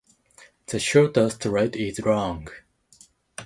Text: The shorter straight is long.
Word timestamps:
The 0.65 0.79
shorter 0.79 1.29
straight 1.29 1.75
is 1.75 1.99
long. 1.99 2.47